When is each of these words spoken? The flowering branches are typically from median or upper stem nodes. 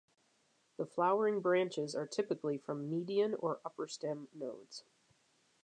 The 0.77 0.87
flowering 0.87 1.41
branches 1.41 1.93
are 1.93 2.07
typically 2.07 2.57
from 2.57 2.89
median 2.89 3.35
or 3.35 3.61
upper 3.63 3.87
stem 3.87 4.29
nodes. 4.33 4.83